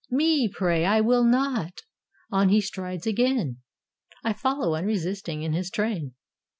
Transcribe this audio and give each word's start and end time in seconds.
"Me, 0.09 0.47
pray!" 0.51 0.83
"I 0.83 0.99
will 0.99 1.23
not." 1.23 1.81
On 2.31 2.49
he 2.49 2.59
strides 2.59 3.05
again: 3.05 3.57
I 4.23 4.33
follow, 4.33 4.73
unresisting, 4.73 5.43
in 5.43 5.53
his 5.53 5.69
train. 5.69 6.15